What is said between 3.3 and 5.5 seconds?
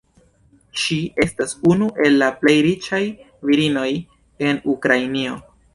virinoj en Ukrainio.